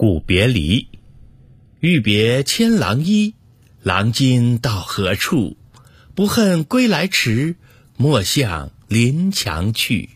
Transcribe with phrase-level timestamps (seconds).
[0.00, 0.88] 古别离，
[1.80, 3.34] 欲别牵郎衣，
[3.82, 5.58] 郎今到何处？
[6.14, 7.56] 不恨归来迟，
[7.98, 10.08] 莫向临墙去。